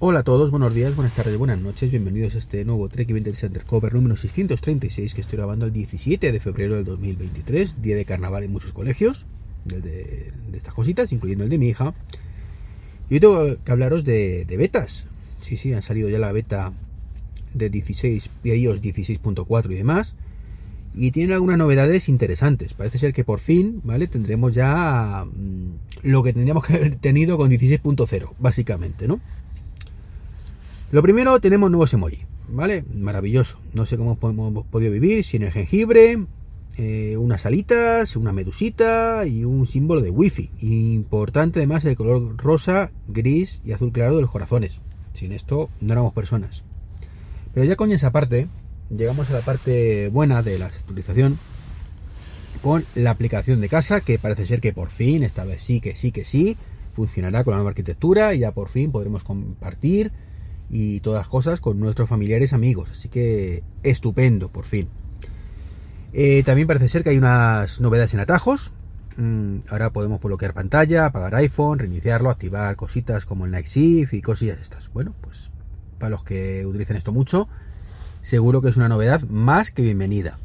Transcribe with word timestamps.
Hola 0.00 0.20
a 0.20 0.22
todos, 0.22 0.52
buenos 0.52 0.76
días, 0.76 0.94
buenas 0.94 1.12
tardes, 1.12 1.36
buenas 1.36 1.58
noches, 1.58 1.90
bienvenidos 1.90 2.36
a 2.36 2.38
este 2.38 2.64
nuevo 2.64 2.88
Trek 2.88 3.08
26 3.08 3.42
Undercover 3.42 3.94
número 3.94 4.16
636 4.16 5.12
que 5.12 5.20
estoy 5.20 5.38
grabando 5.38 5.66
el 5.66 5.72
17 5.72 6.30
de 6.30 6.38
febrero 6.38 6.76
del 6.76 6.84
2023, 6.84 7.82
día 7.82 7.96
de 7.96 8.04
carnaval 8.04 8.44
en 8.44 8.52
muchos 8.52 8.72
colegios, 8.72 9.26
de, 9.64 9.80
de, 9.80 10.32
estas 10.56 10.72
cositas, 10.72 11.10
incluyendo 11.10 11.42
el 11.42 11.50
de 11.50 11.58
mi 11.58 11.70
hija. 11.70 11.94
Y 13.10 13.14
hoy 13.14 13.20
tengo 13.20 13.56
que 13.64 13.72
hablaros 13.72 14.04
de, 14.04 14.44
de 14.44 14.56
betas. 14.56 15.08
Sí, 15.40 15.56
sí, 15.56 15.72
han 15.72 15.82
salido 15.82 16.08
ya 16.08 16.20
la 16.20 16.30
beta 16.30 16.72
de 17.52 17.68
16, 17.68 18.30
de 18.44 18.56
iOS 18.56 18.80
16.4 18.80 19.72
y 19.72 19.74
demás. 19.74 20.14
Y 20.94 21.10
tienen 21.10 21.32
algunas 21.32 21.58
novedades 21.58 22.08
interesantes. 22.08 22.72
Parece 22.72 23.00
ser 23.00 23.12
que 23.12 23.24
por 23.24 23.40
fin, 23.40 23.80
¿vale? 23.82 24.06
Tendremos 24.06 24.54
ya 24.54 25.24
mm, 25.24 26.08
lo 26.08 26.22
que 26.22 26.32
tendríamos 26.32 26.64
que 26.64 26.74
haber 26.74 26.96
tenido 26.96 27.36
con 27.36 27.50
16.0, 27.50 28.34
básicamente, 28.38 29.08
¿no? 29.08 29.20
Lo 30.90 31.02
primero, 31.02 31.38
tenemos 31.38 31.70
nuevos 31.70 31.92
emoji, 31.92 32.20
¿vale? 32.48 32.82
Maravilloso. 32.94 33.60
No 33.74 33.84
sé 33.84 33.98
cómo 33.98 34.16
hemos 34.22 34.66
podido 34.68 34.90
vivir 34.90 35.22
sin 35.22 35.42
el 35.42 35.52
jengibre, 35.52 36.24
eh, 36.78 37.18
unas 37.18 37.44
alitas, 37.44 38.16
una 38.16 38.32
medusita 38.32 39.26
y 39.26 39.44
un 39.44 39.66
símbolo 39.66 40.00
de 40.00 40.08
wifi. 40.08 40.50
Importante 40.60 41.58
además 41.58 41.84
el 41.84 41.94
color 41.94 42.38
rosa, 42.38 42.90
gris 43.06 43.60
y 43.66 43.72
azul 43.72 43.92
claro 43.92 44.16
de 44.16 44.22
los 44.22 44.30
corazones. 44.30 44.80
Sin 45.12 45.32
esto 45.32 45.68
no 45.82 45.92
éramos 45.92 46.14
personas. 46.14 46.64
Pero 47.52 47.66
ya 47.66 47.76
con 47.76 47.92
esa 47.92 48.10
parte, 48.10 48.48
llegamos 48.88 49.28
a 49.28 49.34
la 49.34 49.40
parte 49.40 50.08
buena 50.08 50.42
de 50.42 50.58
la 50.58 50.66
actualización 50.66 51.38
con 52.62 52.86
la 52.94 53.10
aplicación 53.10 53.60
de 53.60 53.68
casa 53.68 54.00
que 54.00 54.18
parece 54.18 54.46
ser 54.46 54.62
que 54.62 54.72
por 54.72 54.88
fin, 54.88 55.22
esta 55.22 55.44
vez 55.44 55.62
sí 55.62 55.82
que 55.82 55.94
sí 55.94 56.12
que 56.12 56.24
sí, 56.24 56.56
funcionará 56.94 57.44
con 57.44 57.52
la 57.52 57.58
nueva 57.58 57.70
arquitectura 57.70 58.32
y 58.32 58.38
ya 58.38 58.52
por 58.52 58.70
fin 58.70 58.90
podremos 58.90 59.22
compartir 59.22 60.12
y 60.70 61.00
todas 61.00 61.26
cosas 61.28 61.60
con 61.60 61.80
nuestros 61.80 62.08
familiares 62.08 62.52
amigos. 62.52 62.90
Así 62.90 63.08
que 63.08 63.62
estupendo, 63.82 64.48
por 64.48 64.64
fin. 64.64 64.88
Eh, 66.12 66.42
también 66.44 66.66
parece 66.66 66.88
ser 66.88 67.02
que 67.02 67.10
hay 67.10 67.18
unas 67.18 67.80
novedades 67.80 68.14
en 68.14 68.20
atajos. 68.20 68.72
Mm, 69.16 69.58
ahora 69.68 69.90
podemos 69.90 70.20
bloquear 70.20 70.54
pantalla, 70.54 71.06
apagar 71.06 71.34
iPhone, 71.36 71.78
reiniciarlo, 71.78 72.30
activar 72.30 72.76
cositas 72.76 73.24
como 73.24 73.46
el 73.46 73.50
Night 73.50 73.66
Shift 73.66 74.14
y 74.14 74.22
cosillas 74.22 74.58
estas. 74.62 74.92
Bueno, 74.92 75.14
pues 75.20 75.50
para 75.98 76.10
los 76.10 76.22
que 76.22 76.64
utilizan 76.64 76.96
esto 76.96 77.12
mucho, 77.12 77.48
seguro 78.22 78.62
que 78.62 78.68
es 78.68 78.76
una 78.76 78.88
novedad 78.88 79.22
más 79.22 79.70
que 79.70 79.82
bienvenida. 79.82 80.38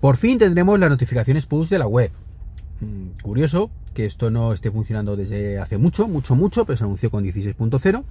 Por 0.00 0.16
fin 0.16 0.38
tendremos 0.38 0.78
las 0.78 0.90
notificaciones 0.90 1.46
push 1.46 1.68
de 1.68 1.78
la 1.78 1.86
web. 1.86 2.12
Mm, 2.80 3.20
curioso 3.22 3.70
que 3.92 4.06
esto 4.06 4.30
no 4.30 4.52
esté 4.52 4.70
funcionando 4.70 5.16
desde 5.16 5.58
hace 5.58 5.76
mucho, 5.76 6.06
mucho, 6.06 6.36
mucho, 6.36 6.64
pero 6.64 6.76
se 6.76 6.84
anunció 6.84 7.10
con 7.10 7.24
16.0. 7.24 8.04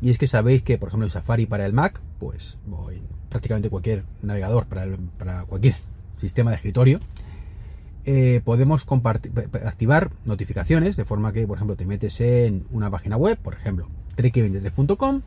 Y 0.00 0.10
es 0.10 0.18
que 0.18 0.26
sabéis 0.26 0.62
que, 0.62 0.78
por 0.78 0.88
ejemplo, 0.88 1.06
en 1.06 1.10
Safari 1.10 1.46
para 1.46 1.66
el 1.66 1.72
Mac, 1.72 2.00
pues 2.18 2.58
en 2.92 3.02
prácticamente 3.28 3.68
cualquier 3.68 4.04
navegador, 4.22 4.66
para, 4.66 5.44
cualquier 5.44 5.74
sistema 6.18 6.50
de 6.50 6.56
escritorio, 6.56 7.00
eh, 8.04 8.40
podemos 8.44 8.86
activar 9.64 10.10
notificaciones 10.24 10.96
de 10.96 11.04
forma 11.04 11.32
que, 11.32 11.46
por 11.46 11.58
ejemplo, 11.58 11.76
te 11.76 11.84
metes 11.84 12.20
en 12.20 12.66
una 12.70 12.90
página 12.90 13.16
web, 13.16 13.38
por 13.38 13.54
ejemplo, 13.54 13.88
trek23.com, 14.16 15.22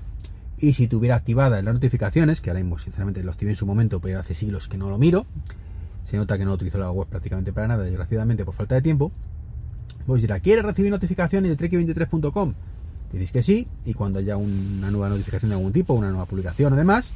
y 0.58 0.74
si 0.74 0.88
tuviera 0.88 1.16
activadas 1.16 1.64
las 1.64 1.74
notificaciones, 1.74 2.40
que 2.40 2.50
ahora 2.50 2.62
mismo 2.62 2.80
sinceramente 2.80 3.24
lo 3.24 3.32
activé 3.32 3.52
en 3.52 3.58
su 3.58 3.66
momento, 3.66 4.00
pero 4.00 4.20
hace 4.20 4.34
siglos 4.34 4.68
que 4.68 4.78
no 4.78 4.90
lo 4.90 4.98
miro, 4.98 5.26
se 6.06 6.18
nota 6.18 6.38
que 6.38 6.46
no 6.46 6.54
utilizo 6.54 6.78
la 6.78 6.92
web 6.92 7.08
prácticamente 7.08 7.52
para 7.52 7.68
nada, 7.68 7.84
desgraciadamente 7.84 8.46
por 8.46 8.54
falta 8.54 8.76
de 8.76 8.82
tiempo, 8.82 9.12
pues 10.06 10.22
dirá, 10.22 10.40
¿quieres 10.40 10.64
recibir 10.64 10.92
notificaciones 10.92 11.56
de 11.56 11.70
trek23.com? 11.70 12.54
Decís 13.12 13.32
que 13.32 13.44
sí, 13.44 13.68
y 13.86 13.94
cuando 13.94 14.20
haya 14.20 14.38
una 14.38 14.90
nueva 14.90 15.10
notificación 15.10 15.50
de 15.50 15.56
algún 15.56 15.74
tipo, 15.74 15.94
una 15.94 16.10
nueva 16.10 16.26
publicación 16.26 16.72
o 16.74 16.76
demás, 16.76 17.12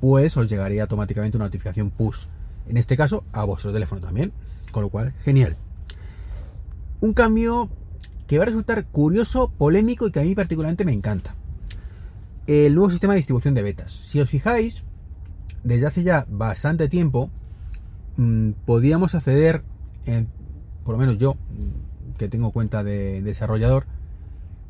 pues 0.00 0.36
os 0.36 0.48
llegaría 0.48 0.82
automáticamente 0.82 1.36
una 1.36 1.46
notificación 1.46 1.90
push. 1.90 2.26
En 2.68 2.76
este 2.76 2.96
caso, 2.96 3.24
a 3.32 3.44
vuestro 3.44 3.72
teléfono 3.72 4.00
también. 4.00 4.32
Con 4.72 4.82
lo 4.82 4.90
cual, 4.90 5.14
genial. 5.24 5.56
Un 7.00 7.14
cambio 7.14 7.70
que 8.26 8.36
va 8.36 8.42
a 8.42 8.46
resultar 8.46 8.84
curioso, 8.86 9.50
polémico 9.56 10.06
y 10.06 10.12
que 10.12 10.20
a 10.20 10.22
mí 10.22 10.34
particularmente 10.34 10.84
me 10.84 10.92
encanta. 10.92 11.34
El 12.46 12.74
nuevo 12.74 12.90
sistema 12.90 13.14
de 13.14 13.18
distribución 13.18 13.54
de 13.54 13.62
betas. 13.62 13.92
Si 13.92 14.20
os 14.20 14.28
fijáis, 14.28 14.84
desde 15.64 15.86
hace 15.86 16.02
ya 16.02 16.26
bastante 16.28 16.88
tiempo, 16.88 17.30
mmm, 18.16 18.50
podíamos 18.66 19.14
acceder, 19.14 19.62
por 20.84 20.94
lo 20.94 20.98
menos 20.98 21.16
yo, 21.16 21.36
que 22.18 22.28
tengo 22.28 22.50
cuenta 22.50 22.84
de 22.84 23.22
desarrollador, 23.22 23.86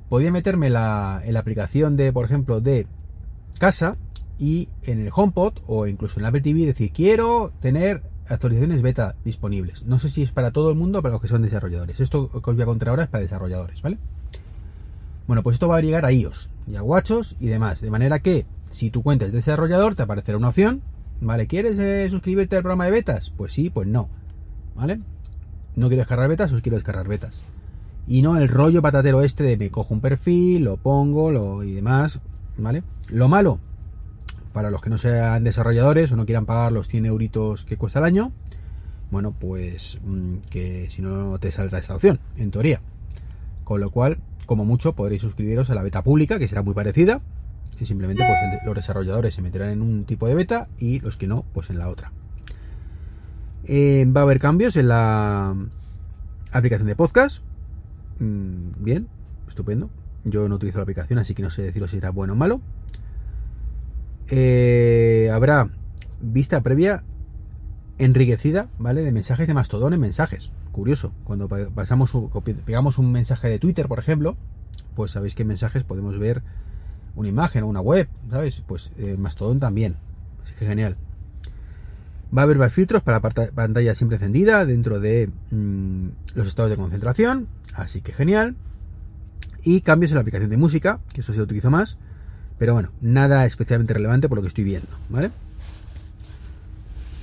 podía 0.08 0.30
meterme 0.30 0.70
la, 0.70 1.22
en 1.24 1.34
la 1.34 1.40
aplicación 1.40 1.96
de, 1.96 2.12
por 2.12 2.24
ejemplo, 2.24 2.60
de 2.60 2.86
casa 3.58 3.96
y 4.38 4.68
en 4.84 5.00
el 5.00 5.10
HomePod 5.14 5.54
o 5.66 5.86
incluso 5.86 6.20
en 6.20 6.26
Apple 6.26 6.40
TV 6.40 6.64
decir 6.64 6.92
quiero 6.92 7.52
tener 7.60 8.02
actualizaciones 8.28 8.82
beta 8.82 9.16
disponibles. 9.24 9.84
No 9.84 9.98
sé 9.98 10.10
si 10.10 10.22
es 10.22 10.32
para 10.32 10.50
todo 10.50 10.70
el 10.70 10.76
mundo 10.76 10.98
o 10.98 11.02
para 11.02 11.12
los 11.12 11.22
que 11.22 11.28
son 11.28 11.42
desarrolladores. 11.42 12.00
Esto 12.00 12.30
que 12.30 12.50
os 12.50 12.56
voy 12.56 12.62
a 12.62 12.66
contar 12.66 12.90
ahora 12.90 13.04
es 13.04 13.08
para 13.08 13.22
desarrolladores, 13.22 13.82
¿vale? 13.82 13.98
Bueno, 15.26 15.42
pues 15.42 15.54
esto 15.54 15.68
va 15.68 15.76
a 15.76 15.80
llegar 15.80 16.04
a 16.04 16.12
iOS 16.12 16.50
y 16.66 16.76
a 16.76 16.82
WatchOS 16.82 17.36
y 17.40 17.46
demás. 17.48 17.80
De 17.80 17.90
manera 17.90 18.20
que 18.20 18.46
si 18.70 18.90
tu 18.90 19.02
cuenta 19.02 19.24
es 19.24 19.32
desarrollador 19.32 19.94
te 19.94 20.02
aparecerá 20.02 20.38
una 20.38 20.48
opción, 20.48 20.82
¿vale? 21.20 21.46
¿Quieres 21.46 21.78
eh, 21.78 22.08
suscribirte 22.10 22.56
al 22.56 22.62
programa 22.62 22.84
de 22.86 22.90
betas? 22.92 23.30
Pues 23.36 23.52
sí, 23.52 23.70
pues 23.70 23.88
no, 23.88 24.08
¿vale? 24.74 25.00
No 25.74 25.88
quiero 25.88 26.00
descargar 26.00 26.28
betas, 26.28 26.52
os 26.52 26.62
quiero 26.62 26.76
descargar 26.76 27.08
betas. 27.08 27.40
Y 28.08 28.22
no 28.22 28.38
el 28.38 28.48
rollo 28.48 28.80
patatero 28.80 29.22
este 29.22 29.44
de 29.44 29.56
me 29.58 29.70
cojo 29.70 29.92
un 29.92 30.00
perfil, 30.00 30.64
lo 30.64 30.78
pongo 30.78 31.30
lo, 31.30 31.62
y 31.62 31.74
demás, 31.74 32.20
¿vale? 32.56 32.82
Lo 33.08 33.28
malo, 33.28 33.60
para 34.52 34.70
los 34.70 34.80
que 34.80 34.90
no 34.90 34.96
sean 34.96 35.44
desarrolladores 35.44 36.10
o 36.10 36.16
no 36.16 36.24
quieran 36.24 36.46
pagar 36.46 36.72
los 36.72 36.88
100 36.88 37.06
euritos 37.06 37.66
que 37.66 37.76
cuesta 37.76 37.98
el 37.98 38.06
año, 38.06 38.32
bueno, 39.10 39.34
pues 39.38 40.00
mm, 40.04 40.36
que 40.50 40.88
si 40.90 41.02
no 41.02 41.38
te 41.38 41.50
saldrá 41.52 41.78
esta 41.78 41.94
opción, 41.94 42.18
en 42.36 42.50
teoría. 42.50 42.80
Con 43.64 43.80
lo 43.80 43.90
cual, 43.90 44.18
como 44.46 44.64
mucho, 44.64 44.94
podréis 44.94 45.22
suscribiros 45.22 45.70
a 45.70 45.74
la 45.74 45.82
beta 45.82 46.02
pública, 46.02 46.38
que 46.38 46.48
será 46.48 46.62
muy 46.62 46.74
parecida. 46.74 47.20
Y 47.80 47.86
simplemente 47.86 48.24
pues 48.26 48.62
los 48.64 48.74
desarrolladores 48.74 49.34
se 49.34 49.42
meterán 49.42 49.70
en 49.70 49.82
un 49.82 50.04
tipo 50.04 50.26
de 50.26 50.34
beta 50.34 50.68
y 50.78 51.00
los 51.00 51.16
que 51.16 51.28
no, 51.28 51.44
pues 51.52 51.70
en 51.70 51.78
la 51.78 51.88
otra. 51.88 52.12
Eh, 53.64 54.06
va 54.06 54.22
a 54.22 54.24
haber 54.24 54.40
cambios 54.40 54.76
en 54.76 54.88
la 54.88 55.54
aplicación 56.50 56.88
de 56.88 56.96
podcast. 56.96 57.42
Mm, 58.20 58.82
bien, 58.82 59.08
estupendo. 59.48 59.90
Yo 60.24 60.48
no 60.48 60.56
utilizo 60.56 60.78
la 60.78 60.82
aplicación, 60.82 61.18
así 61.18 61.34
que 61.34 61.42
no 61.42 61.50
sé 61.50 61.62
deciros 61.62 61.90
si 61.90 61.96
será 61.96 62.10
bueno 62.10 62.32
o 62.34 62.36
malo. 62.36 62.60
Eh, 64.28 65.30
habrá 65.32 65.70
vista 66.20 66.60
previa 66.60 67.02
enriquecida, 67.98 68.68
¿vale? 68.78 69.02
De 69.02 69.12
mensajes 69.12 69.48
de 69.48 69.54
Mastodon 69.54 69.94
en 69.94 70.00
mensajes. 70.00 70.50
Curioso, 70.72 71.12
cuando 71.24 71.48
pasamos 71.48 72.12
pegamos 72.64 72.98
un 72.98 73.10
mensaje 73.10 73.48
de 73.48 73.58
Twitter, 73.58 73.88
por 73.88 73.98
ejemplo, 73.98 74.36
pues 74.94 75.12
sabéis 75.12 75.34
que 75.34 75.42
en 75.42 75.48
mensajes 75.48 75.82
podemos 75.82 76.18
ver 76.18 76.42
una 77.16 77.28
imagen 77.28 77.64
o 77.64 77.66
una 77.66 77.80
web, 77.80 78.08
¿sabes? 78.30 78.62
Pues 78.66 78.92
eh, 78.98 79.16
Mastodon 79.18 79.58
también. 79.60 79.96
Así 80.44 80.54
que 80.54 80.66
genial. 80.66 80.96
Va 82.36 82.42
a 82.42 82.44
haber 82.44 82.70
filtros 82.70 83.02
para 83.02 83.20
pantalla 83.20 83.94
siempre 83.94 84.16
encendida 84.16 84.66
dentro 84.66 85.00
de 85.00 85.30
mm, 85.50 86.08
los 86.34 86.46
estados 86.46 86.70
de 86.70 86.76
concentración, 86.76 87.48
así 87.74 88.02
que 88.02 88.12
genial. 88.12 88.54
Y 89.62 89.80
cambios 89.80 90.12
en 90.12 90.16
la 90.16 90.20
aplicación 90.20 90.50
de 90.50 90.56
música, 90.56 91.00
que 91.12 91.22
eso 91.22 91.32
sí 91.32 91.38
lo 91.38 91.44
utilizo 91.44 91.70
más, 91.70 91.96
pero 92.58 92.74
bueno, 92.74 92.90
nada 93.00 93.46
especialmente 93.46 93.94
relevante 93.94 94.28
por 94.28 94.36
lo 94.36 94.42
que 94.42 94.48
estoy 94.48 94.64
viendo, 94.64 94.88
¿vale? 95.08 95.30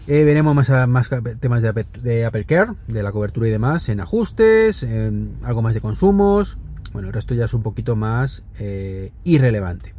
Eh, 0.08 0.24
veremos 0.24 0.54
más, 0.54 0.70
más 0.88 1.10
temas 1.40 1.64
de 1.64 2.26
Apple, 2.26 2.46
Care, 2.46 2.74
de 2.88 3.02
la 3.02 3.12
cobertura 3.12 3.48
y 3.48 3.52
demás, 3.52 3.90
en 3.90 4.00
ajustes, 4.00 4.84
en 4.84 5.38
algo 5.44 5.62
más 5.62 5.74
de 5.74 5.82
consumos. 5.82 6.58
Bueno, 6.94 7.08
el 7.08 7.14
resto 7.14 7.34
ya 7.34 7.46
es 7.46 7.54
un 7.54 7.64
poquito 7.64 7.96
más 7.96 8.44
eh, 8.60 9.12
irrelevante, 9.24 9.94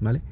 ¿vale? 0.00 0.22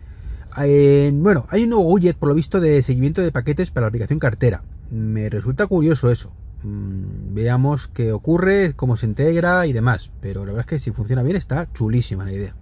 Bueno, 0.56 1.46
hay 1.48 1.64
un 1.64 1.70
nuevo 1.70 1.84
widget, 1.84 2.16
por 2.16 2.28
lo 2.28 2.34
visto, 2.34 2.60
de 2.60 2.82
seguimiento 2.82 3.22
de 3.22 3.32
paquetes 3.32 3.70
para 3.70 3.84
la 3.84 3.88
aplicación 3.88 4.18
cartera. 4.18 4.62
Me 4.90 5.30
resulta 5.30 5.66
curioso 5.66 6.10
eso. 6.10 6.32
Mm, 6.62 7.34
veamos 7.34 7.88
qué 7.88 8.12
ocurre, 8.12 8.74
cómo 8.74 8.96
se 8.96 9.06
integra 9.06 9.66
y 9.66 9.72
demás. 9.72 10.10
Pero 10.20 10.40
la 10.40 10.52
verdad 10.52 10.60
es 10.60 10.66
que 10.66 10.78
si 10.78 10.90
funciona 10.90 11.22
bien 11.22 11.36
está 11.36 11.72
chulísima 11.72 12.24
la 12.24 12.32
idea. 12.32 12.54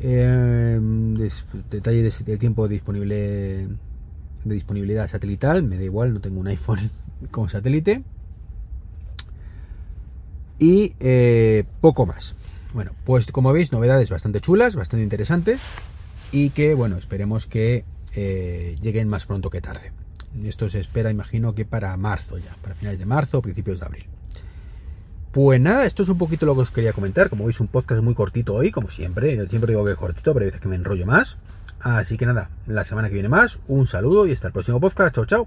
Eh, 0.00 0.80
detalle 1.70 2.02
de, 2.02 2.36
tiempo 2.38 2.66
disponible 2.68 3.68
de 4.44 4.54
disponibilidad 4.54 5.08
satelital, 5.08 5.62
me 5.62 5.76
da 5.76 5.84
igual, 5.84 6.12
no 6.12 6.20
tengo 6.20 6.40
un 6.40 6.48
iPhone 6.48 6.90
con 7.30 7.48
satélite. 7.48 8.02
Y 10.58 10.94
eh, 11.00 11.64
poco 11.80 12.06
más. 12.06 12.36
Bueno, 12.72 12.92
pues 13.04 13.30
como 13.32 13.52
veis, 13.52 13.72
novedades 13.72 14.10
bastante 14.10 14.40
chulas, 14.40 14.76
bastante 14.76 15.02
interesantes 15.02 15.60
y 16.34 16.50
que, 16.50 16.74
bueno, 16.74 16.96
esperemos 16.96 17.46
que 17.46 17.84
eh, 18.16 18.76
lleguen 18.82 19.08
más 19.08 19.24
pronto 19.24 19.50
que 19.50 19.60
tarde. 19.60 19.92
Esto 20.42 20.68
se 20.68 20.80
espera, 20.80 21.12
imagino 21.12 21.54
que 21.54 21.64
para 21.64 21.96
marzo 21.96 22.38
ya, 22.38 22.56
para 22.60 22.74
finales 22.74 22.98
de 22.98 23.06
marzo 23.06 23.38
o 23.38 23.42
principios 23.42 23.78
de 23.78 23.86
abril. 23.86 24.06
Pues 25.30 25.60
nada, 25.60 25.86
esto 25.86 26.02
es 26.02 26.08
un 26.08 26.18
poquito 26.18 26.44
lo 26.44 26.56
que 26.56 26.62
os 26.62 26.72
quería 26.72 26.92
comentar. 26.92 27.30
Como 27.30 27.44
veis, 27.44 27.60
un 27.60 27.68
podcast 27.68 28.02
muy 28.02 28.14
cortito 28.14 28.52
hoy, 28.52 28.72
como 28.72 28.90
siempre. 28.90 29.36
Yo 29.36 29.46
siempre 29.46 29.70
digo 29.70 29.84
que 29.84 29.92
es 29.92 29.96
cortito, 29.96 30.32
pero 30.32 30.42
hay 30.42 30.48
veces 30.48 30.60
que 30.60 30.68
me 30.68 30.74
enrollo 30.74 31.06
más. 31.06 31.38
Así 31.78 32.16
que 32.16 32.26
nada, 32.26 32.50
la 32.66 32.84
semana 32.84 33.08
que 33.08 33.14
viene 33.14 33.28
más. 33.28 33.60
Un 33.68 33.86
saludo 33.86 34.26
y 34.26 34.32
hasta 34.32 34.48
el 34.48 34.52
próximo 34.52 34.80
podcast. 34.80 35.14
Chao, 35.14 35.26
chao. 35.26 35.42